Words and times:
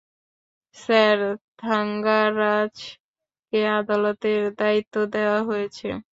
Sir, 0.75 1.19
থাঙ্গারাজকে 1.59 2.91
আদালতের 3.79 4.41
দায়িত্ব 4.59 4.95
দেওয়া 5.13 5.39
হয়েছে। 5.43 5.87